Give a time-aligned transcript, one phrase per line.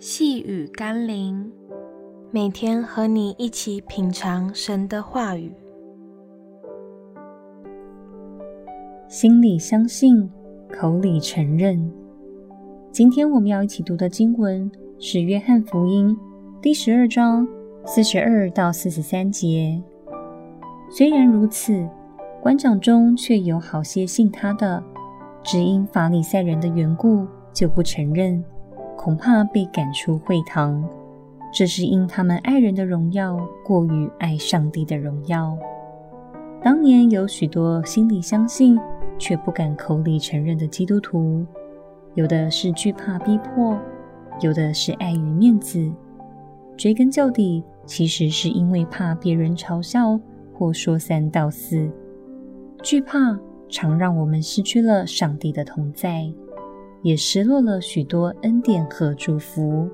[0.00, 1.50] 细雨甘霖，
[2.30, 5.52] 每天和你一起品尝神的话语，
[9.08, 10.30] 心里相信，
[10.70, 11.92] 口里承认。
[12.92, 14.70] 今天我们要一起读的经文
[15.00, 16.16] 是《约翰福音》
[16.62, 17.44] 第十二章
[17.84, 19.82] 四十二到四十三节。
[20.88, 21.88] 虽然如此，
[22.40, 24.80] 官长中却有好些信他的，
[25.42, 28.44] 只因法利赛人的缘故，就不承认，
[28.98, 30.84] 恐怕被赶出会堂。
[31.52, 35.56] 这是因他们爱人的荣耀过于爱上帝的荣耀。
[36.60, 38.76] 当年有许多心里相信，
[39.16, 41.46] 却不敢口里承认的基督徒，
[42.14, 43.78] 有的是惧怕逼迫，
[44.40, 45.90] 有的是碍于面子。
[46.76, 50.20] 追根究底，其实是因为怕别人嘲笑
[50.52, 51.88] 或说三道四。
[52.82, 53.38] 惧怕
[53.68, 56.30] 常让我们失去了上帝的同在，
[57.02, 59.88] 也失落了许多恩典和祝福。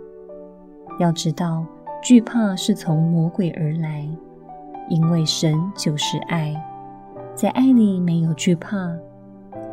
[0.98, 1.64] 要知道，
[2.02, 4.08] 惧怕是从魔鬼而来，
[4.88, 6.54] 因为神就是爱，
[7.34, 8.90] 在爱里没有惧怕。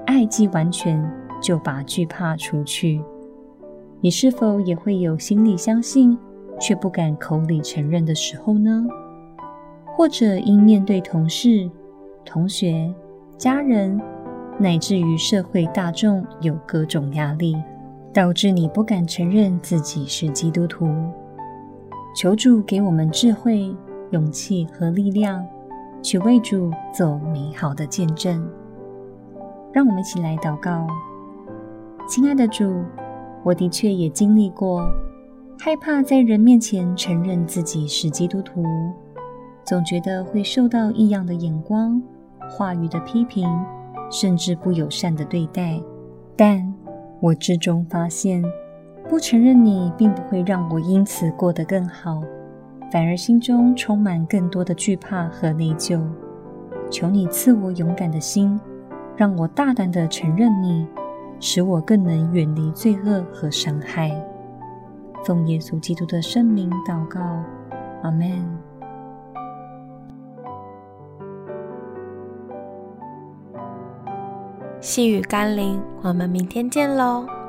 [0.05, 1.03] 爱既完全，
[1.41, 3.01] 就把惧怕除去。
[3.99, 6.17] 你是否也会有心里相信，
[6.59, 8.85] 却不敢口里承认的时候呢？
[9.95, 11.69] 或者因面对同事、
[12.25, 12.91] 同学、
[13.37, 14.01] 家人，
[14.61, 17.55] 乃至于社会大众有各种压力，
[18.13, 20.87] 导致你不敢承认自己是基督徒。
[22.15, 23.75] 求主给我们智慧、
[24.11, 25.43] 勇气和力量，
[26.03, 28.47] 去为主走美好的见证。
[29.73, 30.85] 让我们一起来祷告。
[32.07, 32.83] 亲爱的主，
[33.41, 34.87] 我的确也经历过
[35.57, 38.63] 害怕在人面前承认自己是基督徒，
[39.63, 41.99] 总觉得会受到异样的眼光、
[42.49, 43.47] 话语的批评，
[44.11, 45.81] 甚至不友善的对待。
[46.35, 46.71] 但
[47.19, 48.43] 我至终发现，
[49.09, 52.21] 不承认你并不会让我因此过得更好，
[52.91, 55.99] 反而心中充满更多的惧怕和内疚。
[56.91, 58.59] 求你赐我勇敢的心。
[59.17, 60.87] 让我大胆地承认你，
[61.39, 64.09] 使我更能远离罪恶和伤害。
[65.23, 67.19] 奉耶稣基督的圣名祷告，
[68.01, 68.70] 阿门。
[74.81, 77.40] 细雨甘霖，我们明天见喽。